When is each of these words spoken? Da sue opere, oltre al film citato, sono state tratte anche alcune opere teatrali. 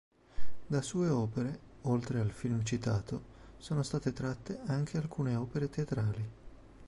Da 0.65 0.81
sue 0.81 1.09
opere, 1.11 1.59
oltre 1.81 2.19
al 2.19 2.31
film 2.31 2.63
citato, 2.63 3.21
sono 3.57 3.83
state 3.83 4.11
tratte 4.13 4.59
anche 4.65 4.97
alcune 4.97 5.35
opere 5.35 5.69
teatrali. 5.69 6.29